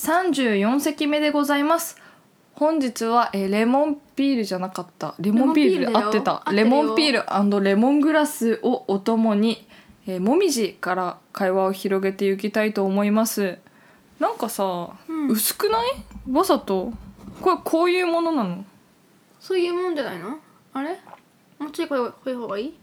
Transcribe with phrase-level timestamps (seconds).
[0.00, 1.98] 34席目でございます。
[2.54, 5.14] 本日は、えーレモンピールじゃなかった。
[5.18, 6.06] レモンピーレモンピールだよ。
[6.06, 6.32] 合ってた。
[6.36, 6.64] 合ってるよ。
[6.64, 9.68] レモンピールレモングラスをお供に、
[10.06, 13.58] えーもみじから会話を広げていきたいと思います。
[14.18, 15.28] なんかさ、うん。
[15.28, 15.90] 薄くない？
[16.32, 16.94] わざと？
[17.42, 18.64] これこういうものなの？
[19.38, 20.38] そういうもんじゃないの？
[20.72, 20.98] あれ？
[21.58, 22.74] もうちょいこれこういう方がいい？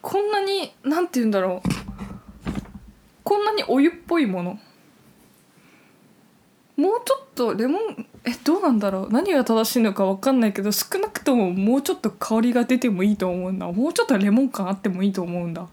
[0.00, 1.68] こんなになんて言うんだろう。
[3.24, 4.60] こんなにお湯っぽいもの？
[6.76, 9.08] もうちょっとレモンえどうなんだろう？
[9.12, 13.70] 何が正しいのか分かんないけど少なくとももうちょっと香りが出てもいいと思うんだ。
[13.70, 15.66] もうちょっとレモン感あってもいいと思うんだ。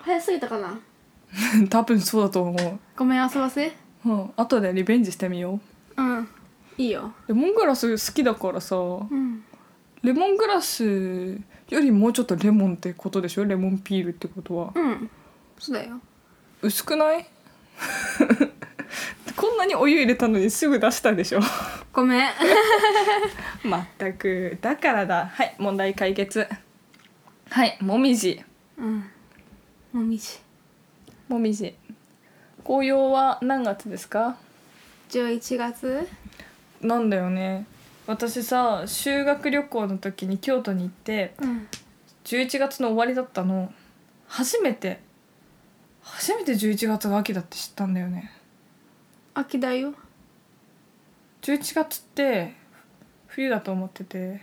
[0.00, 0.78] 早すぎたかな？
[1.68, 3.66] 多分そうだと思ごめん遊ばせ。
[3.66, 3.72] う、
[4.06, 5.60] うん、後でリベンジしてみよ
[5.96, 6.02] う。
[6.02, 6.28] ん。
[6.78, 7.12] いいよ。
[7.26, 8.76] うレモングラス好きだからさ。
[8.76, 9.44] うん。
[10.02, 10.84] レモングラス
[11.68, 13.44] よりもうちょっとレモンってことでしょ？
[13.44, 14.72] レモンピールってことは。
[14.74, 15.10] うん。
[15.58, 16.00] そうだよ。
[16.62, 17.26] 薄くない？
[19.58, 21.40] なにお湯入れたのにすぐ出したでしょ？
[21.92, 22.30] ごめん。
[23.64, 24.56] まったく。
[24.62, 25.26] だからだ。
[25.26, 26.48] はい問題解決。
[27.50, 28.42] はいもみじ。
[28.78, 29.04] うん。
[29.92, 30.38] もみじ。
[31.28, 31.74] もみじ。
[32.64, 34.36] 紅葉は何月ですか
[35.10, 36.08] ？11月
[36.80, 37.66] なんだよね。
[38.06, 41.68] 私さ修学旅行の時に京都に行ってうん。
[42.24, 43.72] 11月の終わりだったの。
[44.26, 45.00] 初めて。
[46.02, 48.30] 初めて11月が秋だって知ったんだよね
[49.38, 49.94] 秋だよ。
[51.42, 52.54] 11月って
[53.28, 54.42] 冬だと思ってて。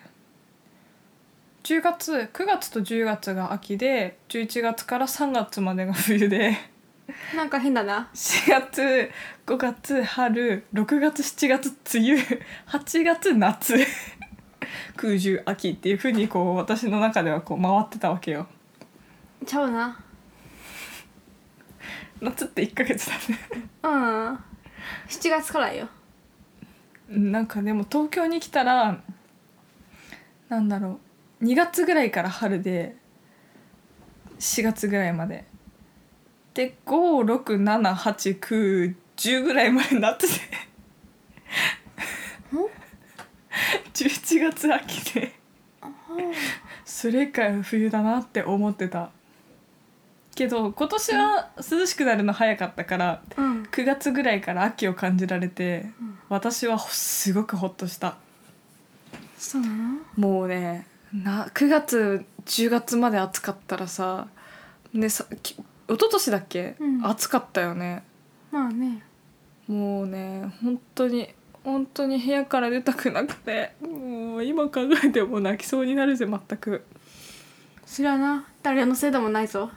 [1.63, 6.55] 10月9月と10月が秋で11月から3月までが冬で。
[7.35, 8.09] なんか変だな。
[8.13, 9.11] 4月
[9.45, 12.21] 5月春6月7月梅雨
[12.65, 13.75] 8月夏。
[14.95, 18.47] 空中秋っていうふうにこう私の中ではこう回ってたわけよ。
[19.45, 19.99] ちゃうな。
[22.21, 23.69] 夏って1ヶ月だね。
[23.83, 23.87] う
[24.31, 24.54] ん
[25.07, 25.87] 7月からよ。
[27.09, 29.01] なんかでも東京に来たら
[30.49, 30.99] なんだろ
[31.41, 32.95] う2月ぐらいから春で
[34.39, 35.45] 4月ぐらいまで。
[36.53, 40.33] で56789110ぐらいまで夏で
[43.93, 45.35] 11月秋で。
[46.85, 49.11] それか冬だなって思ってた
[50.35, 53.63] けど今年は涼しくなるの早かったからうん。
[53.63, 55.87] 9月ぐらいから秋を感じられて、
[56.29, 58.17] 私はすごくホッとした。
[59.37, 59.73] そうなの？
[60.15, 64.27] もうねな9月10月まで暑かったらさ
[64.93, 67.05] ねさき一昨年だっけ、うん。
[67.05, 68.03] 暑かったよね。
[68.51, 69.03] まあね。
[69.67, 71.29] もうね本当に
[71.63, 76.83] 本当に部屋から出たくなくてもう今考えても泣きそうになるぜ全く。
[77.85, 78.45] それはな。
[78.63, 79.69] 誰のせいでもないぞ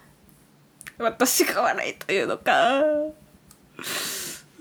[0.98, 2.80] 私が悪いというのか。
[2.80, 3.14] う。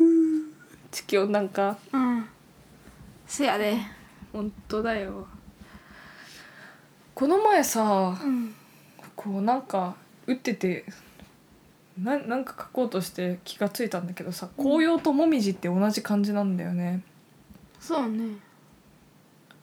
[0.03, 0.53] ん
[0.91, 1.77] 地球温暖化。
[1.91, 2.29] うん。
[3.25, 3.77] せやで。
[4.31, 5.27] 本当だよ。
[7.15, 8.53] この前さうん。
[9.15, 9.95] こうなんか
[10.27, 10.85] 打ってて
[11.99, 17.01] ななんか書こうとして気がついたんだけどさ紅葉ともみじって同じ感じなんだよね。
[17.79, 18.37] そうね。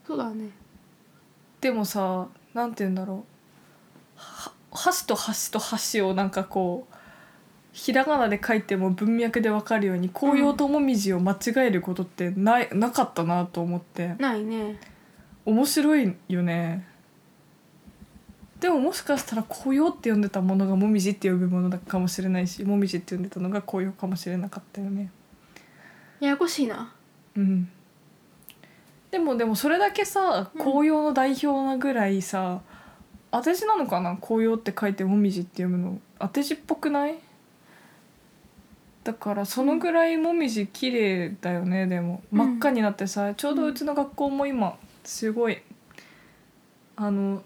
[0.04, 0.50] そうだね。
[1.60, 3.18] でもさなんて言うんだろう。
[4.16, 6.94] は箸と箸と箸をなんかこう
[7.72, 14.14] ひらがなで書いても文脈でわかるように紅葉ともみじを間違えることってないなかったなと思って。
[14.18, 14.78] ないね。
[15.44, 16.86] 面白いよね。
[18.60, 25.10] でももしかしたら紅葉って呼んでたものがもみじって呼ぶものだかもしれないしもみじって呼んでたのが紅葉かもしれなかったよね。
[26.20, 26.92] ややこしいな。
[27.36, 27.68] うん。
[29.10, 30.60] でもでもそれだけさうん。
[30.60, 32.62] 紅葉の代表なぐらいさ、
[33.36, 34.16] 当て字なのかな？
[34.16, 35.98] 紅葉って書いてもみじって読むの。
[36.20, 37.16] 当て字っぽくない？
[39.02, 42.22] だからそのぐらいもみじ綺麗だよねでも。
[42.32, 45.58] うん真っ赤になってさちょうどうちの学校も今すごい
[46.94, 47.42] あの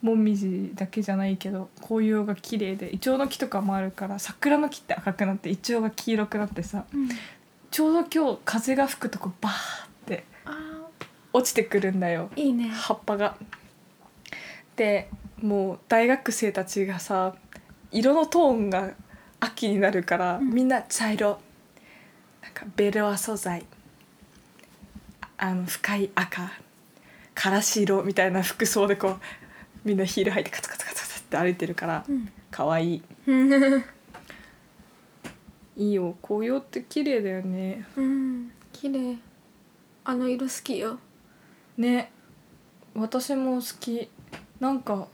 [0.00, 7.08] もみじだけじゃないけど紅葉が綺麗でイチョウの木とかもあるから桜の木って赤くなってイチョウが黄色くなってさうん。
[7.72, 10.56] ちょうど今日風が吹くとこバーってあ
[11.32, 12.30] 落ちてくるんだよ。
[12.36, 12.68] ーいいね。
[12.68, 13.36] 葉っぱが。
[14.76, 15.08] で
[15.40, 17.34] もう大学生たちがさ
[17.90, 18.92] 色のトーンが
[19.38, 20.50] 秋になるから、うん。
[20.50, 21.40] みんな茶色。
[22.42, 23.66] なんかベロア素材。
[25.36, 26.52] あの深い赤。
[27.34, 29.18] からし色みたいな服装でこう
[29.84, 32.30] みんなヒール履いてカツカツカツカツって歩いてるからうん。
[32.50, 33.52] 可愛いうん
[35.76, 36.16] いいよ。
[36.22, 37.86] 紅葉って綺麗だよね。
[37.96, 38.52] うん。
[38.72, 39.16] 綺麗。
[40.04, 40.98] あの色好きよ。
[41.76, 42.12] ね。
[42.94, 44.10] 私も好き
[44.62, 45.08] なんか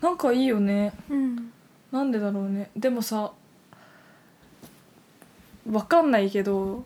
[0.00, 0.94] なんかいいよね。
[1.10, 1.52] うん。
[1.92, 2.70] なんでだろうね。
[2.74, 3.32] でもさ
[5.70, 6.82] わかんないけど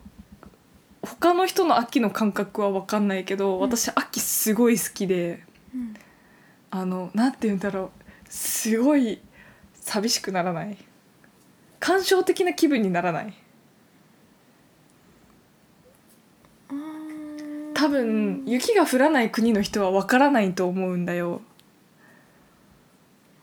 [1.01, 3.61] 他の人の秋の感覚はわかんないけど、うん。
[3.61, 5.41] 私秋すごい好きで
[5.73, 5.93] うん。
[6.69, 7.89] あのなんて言うんだろう。
[8.27, 9.21] すごい
[9.73, 10.77] 寂しくならない。
[11.79, 13.33] 感傷的な気分にならない。
[17.73, 21.41] 多分雪が降らない国の人はわからないと思うんだよ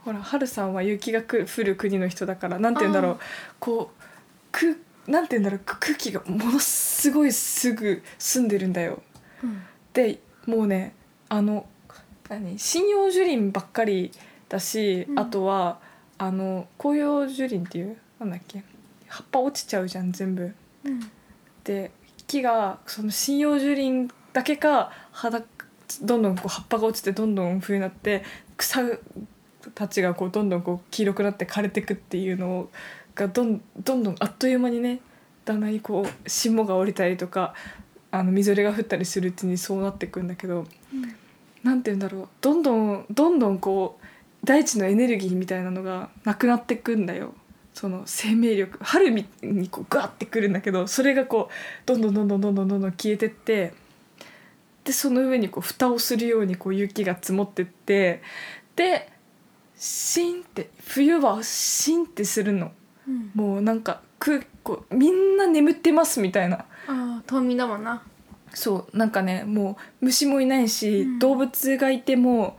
[0.08, 3.12] ほらハルさんは雪がく降る国の人だからなんて言うんだろう。
[3.12, 3.19] あ
[3.60, 4.05] こう
[4.50, 5.58] くなんて言うんだろう。
[5.58, 9.02] く空気がものすごいすぐ澄んでるんだよ。
[9.44, 9.62] うん。
[9.93, 10.94] でもうね
[11.28, 11.66] あの
[12.26, 14.10] 何針葉樹林ばっかり
[14.49, 15.19] だし、うん。
[15.19, 15.78] あとは
[16.16, 18.64] あの紅葉樹林っていうなんだっけ
[19.08, 20.55] 葉っぱ落ちちゃうじゃん全部。
[20.84, 21.00] うん。
[21.64, 21.90] で
[22.26, 25.43] 木がその針葉樹林だけか肌
[26.00, 28.25] どんどんこう葉っぱが落ちてどんどん冬になって
[28.56, 28.81] 草
[29.75, 32.69] たちがこうどんどんこう黄色くなって枯れてくっていうの
[33.15, 35.00] がどんどんどんあっという間にね
[35.44, 37.55] だんだんにこう霜が降りたりとか
[38.11, 41.15] あのみぞれが降ったりするうちにそうなってくんだけどうん
[41.62, 42.29] なんて言うんだろう。
[42.41, 44.06] どんどんどんどんこう
[44.47, 47.35] 大地のエネルギーみたいなのがなくなってくんだよ。
[47.75, 53.73] その生命力春みにこうガーってくるんだけどそれがこうどんどんどんどんどんどんどんどん消えてって
[54.82, 58.23] でその上にこう蓋をするようにこう雪が積もってって
[58.75, 59.09] で
[59.78, 62.72] シンって冬はシンってするの。
[63.06, 63.30] うん。
[63.34, 66.58] もうなんかくこうみんな眠ってますみたいな。
[66.58, 68.02] ああ冬眠だもんな。
[68.52, 71.19] そうなんかねもう虫もいないし、うん。
[71.19, 72.56] 動物がいても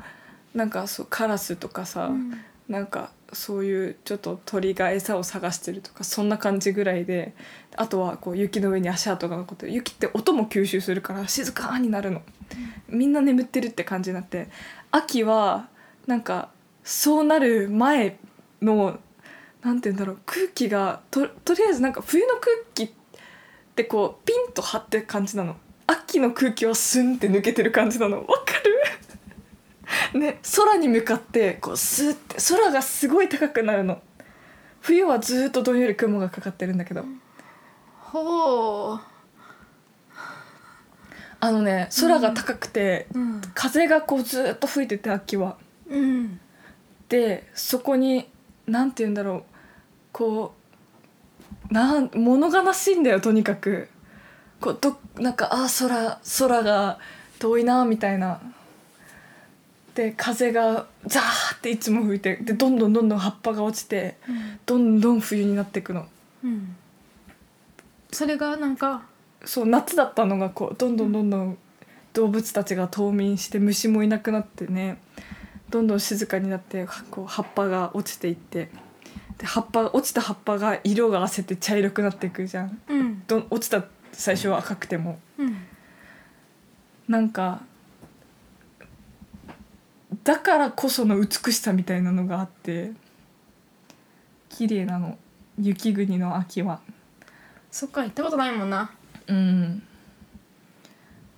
[0.54, 2.34] なんかそうカラスとかさ、うん。
[2.70, 7.36] なんかそういうちょっと鳥が餌を探してるとかそんな感じぐらいで
[7.76, 12.22] あとはこう雪の上に足跡が残ってる雪って音も吸収するから静かになるの。
[12.88, 14.50] みんな眠ってるって感じになって
[14.92, 15.68] 秋は
[16.08, 16.50] なんか
[16.92, 18.18] そうなる前
[18.64, 19.00] の
[19.62, 22.90] なんて言うんだろう空気がととりあえずなんか冬の空気っ
[23.76, 25.56] てこうピンと張ってる感じなの。
[25.86, 28.18] 秋の空気はスンって抜けてる感じなの。
[28.26, 28.54] わか
[30.14, 30.18] る？
[30.20, 34.02] ね空に向かってこうスーって空がすごい高くなるの。
[34.82, 37.06] 冬はずーっとどんより雲がかかってるんだけど。
[38.00, 39.00] ほう。
[41.40, 43.42] あのね空が高くて、うん。
[43.54, 45.58] 風がこうずーっと吹いてて秋は。
[45.88, 46.40] うん
[47.10, 48.30] でそこに
[48.68, 49.44] なんて言うんだろう
[50.12, 50.54] こ
[51.70, 53.90] うなん物悲しいんだよとにかく。
[54.62, 56.20] こうどなんかあー空
[56.60, 57.00] 空が
[57.40, 58.42] 遠いなみたいな。
[59.96, 64.18] で風がザーっていつも吹いてでどんどんどんどん葉っぱが落ちて
[64.66, 66.08] どんどん冬になっていくの。
[66.44, 66.76] うん。
[68.12, 69.04] それがなんか
[69.46, 71.58] そう夏だったのがこうどんどんどんどん。
[72.14, 74.98] 動物たちが冬眠して虫もいなくなってね
[75.70, 78.70] どんどん静かになってこう葉っぱが落ちていって
[79.40, 82.82] で葉っぱ落ちた葉っぱが色があせて茶色くなっていくじゃん。
[82.90, 83.24] うん。
[83.26, 85.20] ど落ちた最初は赤くても。
[85.38, 85.58] うん。
[87.08, 87.62] なんか
[90.24, 92.92] だからこその美しさみたいなのがあって
[94.50, 95.18] 綺麗なの。
[95.58, 96.82] 雪国の秋は。
[97.72, 98.92] そっか行ったことないもんな。
[99.28, 99.84] うん。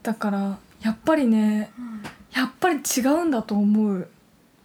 [0.01, 2.03] だからやっぱりねうん。
[2.33, 4.07] やっぱり違うんだと思う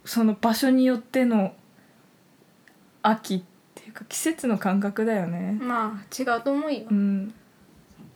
[0.07, 1.53] その場所によっての
[3.01, 3.41] 秋っ
[3.75, 5.59] ていうか季節の感覚だよね。
[5.61, 6.83] まあ違うと思うよ。
[6.89, 7.33] うん。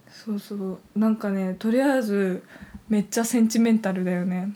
[0.10, 0.80] そうそう。
[1.00, 2.44] なんかねとりあえず
[2.88, 4.56] めっちゃセンチメンタルだよね。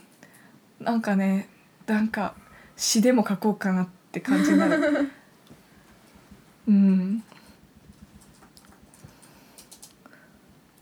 [0.80, 1.50] なんかね
[1.88, 2.36] なんか
[2.78, 5.12] 詩でも書こうかなって感じになる。
[6.70, 7.24] うん。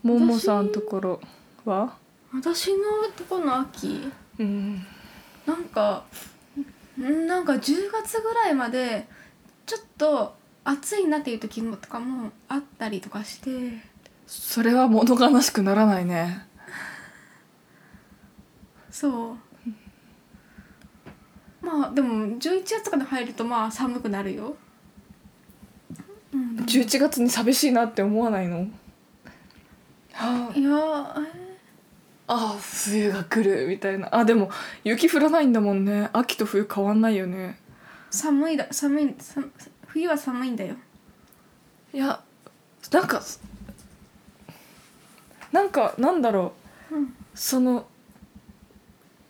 [0.04, 1.20] ももさんところ
[1.64, 1.96] は？
[2.32, 2.70] 私？
[2.76, 2.78] の
[3.16, 4.12] とこの秋？
[4.38, 4.86] うん。
[5.46, 6.33] なんかん
[7.04, 9.06] なんか10月ぐらいまで
[9.66, 10.34] ちょっと
[10.64, 13.82] 暑いなっていう時もとかもあったりとかして。
[14.26, 16.46] それは物悲しくならないね。
[18.90, 19.36] そう。
[21.60, 24.54] まあでも11月とかに入るとまあ寒くなるよ、
[26.32, 28.68] うん、11月に寂しいなって思わないの？
[30.14, 31.43] あいやーえ
[32.26, 34.08] あ冬が来るみたいな。
[34.14, 34.50] あでも
[34.82, 36.08] 雪降らないんだもんね。
[36.12, 37.58] 秋と冬変わんないよね。
[38.10, 39.52] 寒いだ寒い寒
[39.86, 40.76] 冬は寒いんだよ。
[41.92, 42.20] いや
[42.90, 43.22] なんか
[45.52, 46.52] なんかなんだろ
[46.90, 46.94] う。
[46.94, 47.14] うん。
[47.34, 47.86] その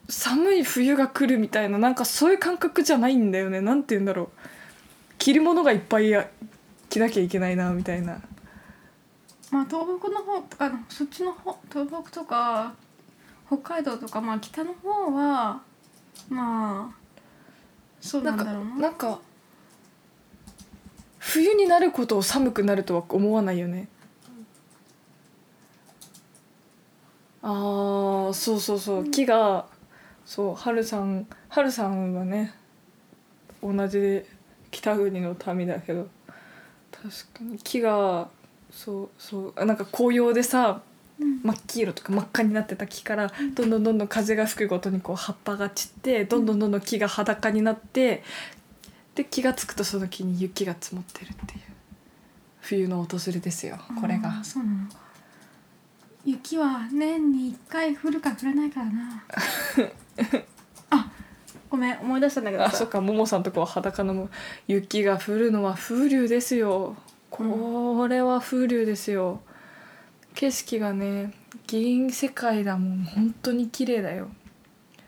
[0.09, 3.61] 寒い冬が来るみたいななんかそういう感覚じゃないんだよね。
[3.61, 4.29] なんて言うんだろう。
[5.19, 6.29] 着るものがいっぱいや
[6.91, 8.21] 着なきゃいけないなみたいな。
[9.51, 12.75] まあ東北の方とかそっちの方東北とか
[13.63, 15.61] 北海道とかまあ北の方は
[16.29, 16.97] まあ
[18.01, 18.77] そうなんんだろうな。
[18.77, 19.19] なんか
[21.19, 23.89] 冬になることを寒くなるとは思わないよね。
[27.43, 29.11] あーそうそうそう。
[29.11, 29.67] 木が
[30.25, 32.55] そう春さん春さんはね
[33.63, 34.23] 同じ
[34.71, 36.09] 北国の民だけど
[36.91, 37.09] 確
[37.39, 38.29] かに木が
[38.71, 48.25] そうそうあなんか紅葉でさうん真っ黄色とか真っ赤になってた木からどんどんどんどん風が吹くごとにこう葉っぱが散ってどんどんどんどん木が裸になって
[49.15, 51.61] で気が付くとその木に雪が積もってるっていう
[52.61, 54.89] 冬の訪れですよこれあがーそうなの。
[54.89, 54.97] か
[56.25, 59.25] 雪は年に1回降るか降らないからな。
[60.91, 61.11] あ
[61.69, 64.31] ごめん思い出したんだけどあそっかももさんとこは裸のも
[64.67, 66.97] 雪が降るのは風流ですよ。
[67.31, 69.41] これは風流ですよ
[70.35, 71.33] 景色がね
[71.67, 73.05] 銀世界だもん。
[73.05, 74.29] 本当に綺麗だよ。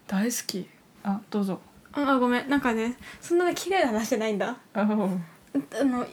[0.07, 0.69] 大好き。
[1.03, 1.61] あどうぞ。
[1.93, 2.49] ああごめん。
[2.49, 4.57] なんかねそんな綺麗な話じゃないんだ。
[4.73, 6.07] ああの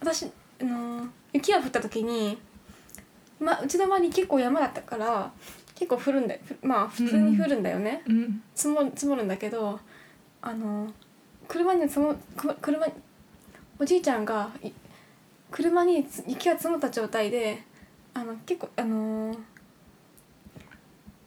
[0.00, 0.26] 私
[0.60, 2.38] あの雪が降った時に、
[3.40, 5.32] ま、うちの周り結構山だったから
[5.74, 8.42] 結構降るんだまあ普通に降るんだよね、うん。
[8.54, 9.80] 積も積もるんだけど
[10.42, 10.92] あの
[11.48, 12.92] 車に積もく車に
[13.78, 14.70] おじいちゃんがい
[15.50, 17.62] 車につ雪が積もった状態で
[18.14, 19.34] あの結構あの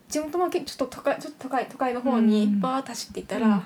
[0.08, 3.62] 地元もけちょっと都会ちょっと都会都会の方にうんバーッと走っていったら、うん。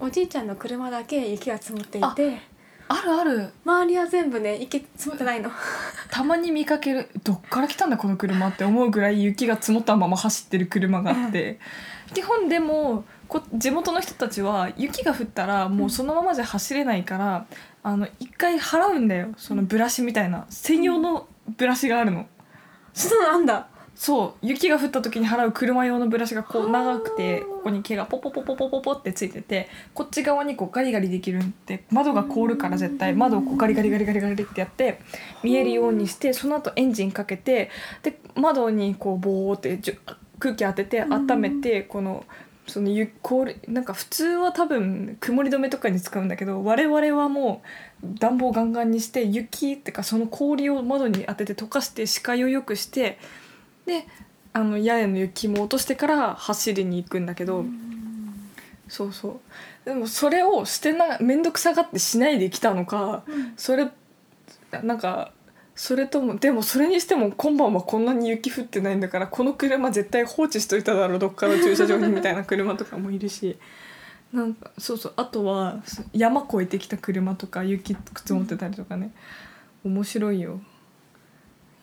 [0.00, 2.54] おじいちゃんの車だけ雪が積もっていて
[2.88, 3.50] あるある。
[3.64, 5.50] 周りは全部ね雪積もってないの。
[6.10, 7.08] たまに見かける。
[7.22, 11.58] どっから来たんだこの車って思うぐらい雪が積もったまま走ってる車があって。
[12.12, 17.46] 基本でもこ地元の人たちは雪が降ったらもうそのままじゃ走れないから
[17.82, 19.28] あの一回払うんだよ。
[19.36, 20.46] そのブラシみたいな。
[20.50, 22.26] 専用のブラシがあるの。
[22.94, 23.68] そうなんだ。
[23.94, 34.98] そう雪が降った時に払う車用のブラシがこうはあ長くてここに毛がポポポポポポポってついててこっち側にこうガリガリできるんで窓が凍るから絶対窓をこうガリガリガリガリガリってやって
[35.44, 37.70] 見えるようにしてその後エンジンかけて
[38.02, 39.98] で窓にこうボーってじゅ
[40.40, 42.24] 空気当てて温めてこの
[42.66, 47.62] そのゆ氷なんか普通は多分曇り止めとかに使うんだけど我々はも
[48.02, 53.18] う暖房ガンガンにして雪ってかその氷を窓に当てて溶かして視界を良くして
[53.86, 54.06] で
[54.54, 57.64] あの屋根の雪も落としてから走りに行くんだけど、
[58.86, 59.40] そうそう。
[59.84, 63.24] でもそれをしてな面倒くさがってしないで来たのか
[63.56, 63.88] それ
[64.82, 65.32] なんか
[65.74, 73.58] それともでもそれにしても今晩はこんなに雪降ってないんだからこの車絶対放置しといただろうどっかの駐車場にみたいな車とかもいるし。
[74.32, 79.12] なんかそうそうあとはそ山越えてきた車とか雪積もってたりとかね。
[79.84, 80.60] 面白いよ。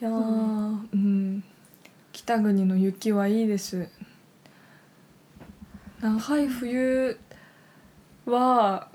[0.01, 0.13] いやー。
[0.13, 1.43] うん。
[2.11, 3.87] 北国の雪はいいです。
[6.01, 7.17] 長い冬
[8.25, 8.89] は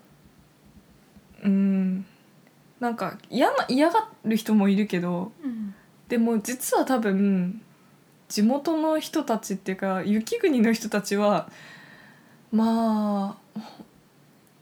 [1.43, 2.07] うん
[2.81, 5.75] なんか嫌な嫌がる人もいるけどうん。
[6.09, 7.61] でも実は多分
[8.29, 11.49] 地元の人たちっていうか雪国の人たちは
[12.53, 13.61] まあ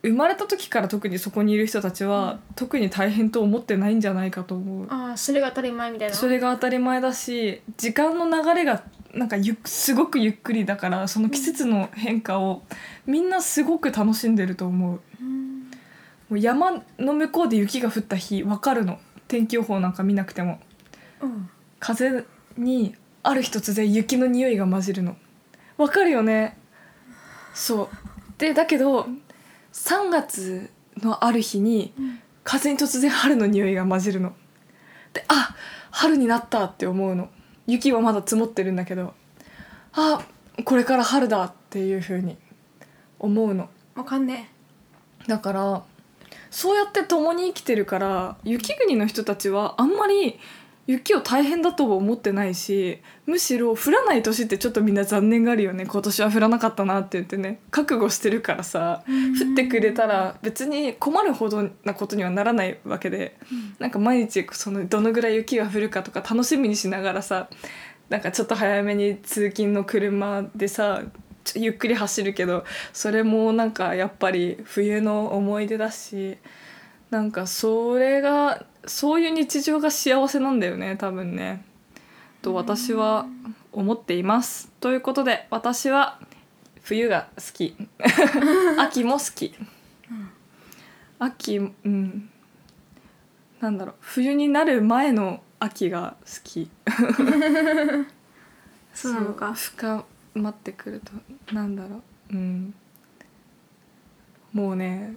[0.04, 4.86] 生まれた時から特にそこにいる人たちは、特に大変と思ってないんじゃないかと思う。
[4.90, 6.14] ああそれが当たり前みたいな。
[6.14, 12.62] それが当たり前だし時間の流れがなんかゆっすごくゆっくりだからその季節の変化を
[13.06, 15.00] みんなすごく楽しんでると思う。
[15.22, 15.53] うん
[16.34, 18.98] もう山の向こうで雪が降った日わかるの。
[19.28, 20.58] 天気予報なんか見なくても。
[21.22, 21.48] うん
[21.78, 22.24] 風
[22.56, 25.16] にある日突然雪の匂いが混じるの。
[25.76, 26.58] わかるよね。
[27.54, 27.88] そう。
[28.36, 29.06] でだけど
[29.72, 34.34] 3月のある日にうん風に突然春の匂いが混じるの。
[35.12, 35.54] であ
[35.92, 37.30] 春になったって思うの。
[37.68, 39.14] 雪はまだ積もってるんだけど。
[39.92, 40.20] あ
[40.64, 42.36] これから春だっていう風に
[43.20, 43.68] 思うの。
[43.94, 44.50] わかんね
[45.28, 45.84] だから
[46.50, 50.38] そうやって共に生きてるから雪国の人たちはあんまり
[50.86, 55.86] 雪を大変だとは思ってないしむしろ降らない年ってちょっとみんな残念があるよね。
[55.86, 57.60] 今年は降らなかったなって言ってね。
[57.70, 63.38] 覚悟してるからさ降ってくれたら別に困るほどなことにはならないわけで
[63.78, 67.48] なんか毎日そのどのぐらい雪が降るかとか楽しみにしながらさ
[68.10, 71.02] なんかちょっと早めに通勤の車でさ
[71.44, 76.38] ちょ ゆっくり走るけどそれもなんかやっぱり冬の思い出だし
[77.10, 81.64] なんかそれがそういう日常が幸せなんだよね多分ね。
[82.42, 83.26] と私は
[83.72, 84.70] 思っています。
[84.80, 86.20] ということで私は
[86.82, 87.74] 冬が好き。
[88.78, 89.54] 秋も好き、
[91.18, 92.28] 秋うん。
[93.60, 93.94] なんだろう。
[94.00, 96.68] 冬になる前の秋が好き。
[98.92, 99.54] そうなのか。
[99.54, 102.34] 深まってくるとなんだろう。
[102.34, 102.74] うん。
[104.52, 105.14] もうね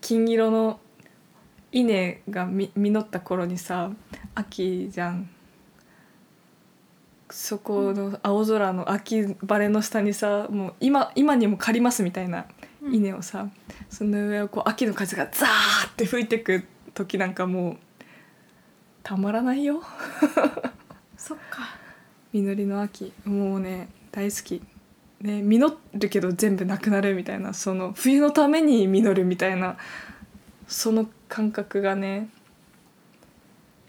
[0.00, 0.80] 金色の
[1.72, 3.90] 稲がみ実った頃にさ
[4.34, 5.30] 秋じゃん。
[7.30, 12.46] そこの青空の秋晴れの下にさもう今今にも借りますみたいな
[12.90, 13.48] 稲をさ、
[13.90, 17.76] その上をこう秋の風がザーって吹いてく時なんかもう
[19.02, 19.82] たまらないよ。
[21.16, 21.68] そっか。
[22.32, 23.12] 実りの秋。
[23.24, 24.62] もうね大好き、
[25.20, 29.76] ね、実るけど全部なくなるみたいなその冬のために実るみたいな
[30.66, 32.28] その感覚がね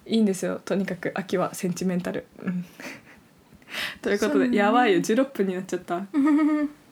[0.05, 0.59] いいんですよ。
[0.65, 2.25] とにかく秋はセンチメンタル。
[2.41, 2.65] うん。
[4.01, 4.57] ということで、ね。
[4.57, 4.99] やばいよ。
[4.99, 6.07] 16分になっちゃった。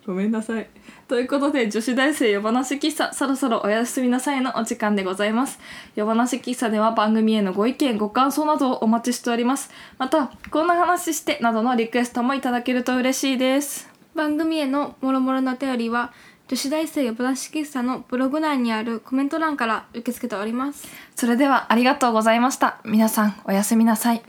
[0.08, 0.70] ごめんなさい。
[1.10, 5.60] ということで女子大生夜話喫茶そろそろおやすみなさいのお時間でございます。
[5.96, 9.70] 夜話喫茶では番組へのご意見ご感想などをお待ちしております。
[9.98, 13.90] またこんな話してなどのリクエストもいただけると嬉しいです。
[14.16, 16.14] 番組へのもろもろのお便りは
[16.48, 22.80] 女子大生夜話喫茶のブログ内にあるコメント欄から受け付けておりますそれではありがとうございました。
[22.86, 24.22] 皆さんおやすみなさい。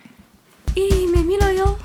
[0.74, 1.78] いい夢見ろよ